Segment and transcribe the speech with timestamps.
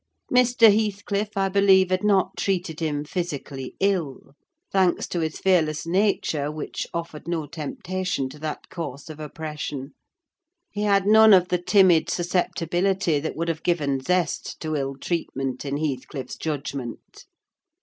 [0.33, 0.75] Mr.
[0.75, 4.33] Heathcliff, I believe, had not treated him physically ill;
[4.71, 9.93] thanks to his fearless nature, which offered no temptation to that course of oppression:
[10.71, 15.65] he had none of the timid susceptibility that would have given zest to ill treatment,
[15.65, 17.27] in Heathcliff's judgment.